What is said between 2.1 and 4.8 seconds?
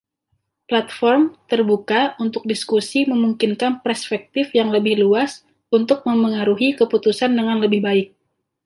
untuk diskusi memungkinkan perspektif yang